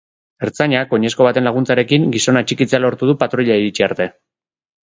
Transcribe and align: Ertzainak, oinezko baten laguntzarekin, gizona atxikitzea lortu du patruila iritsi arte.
Ertzainak, 0.45 0.95
oinezko 0.97 1.27
baten 1.27 1.45
laguntzarekin, 1.49 2.09
gizona 2.17 2.43
atxikitzea 2.47 2.81
lortu 2.81 3.11
du 3.13 3.17
patruila 3.25 3.59
iritsi 3.65 3.87
arte. 3.91 4.09